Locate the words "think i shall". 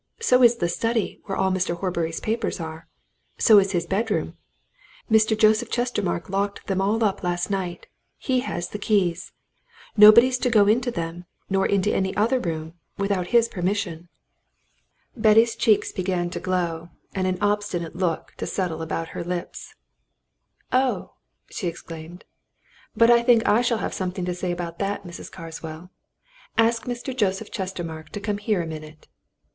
23.21-23.77